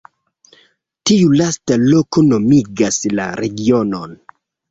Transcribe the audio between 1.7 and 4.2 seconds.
loko nomigas la regionon.